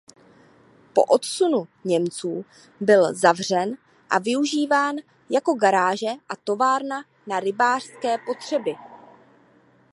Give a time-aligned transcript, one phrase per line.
[0.93, 2.45] Po odsunu Němců
[2.79, 3.77] byl zavřen
[4.09, 4.95] a využíván
[5.29, 8.75] jako garáže a továrna na rybářské potřeby.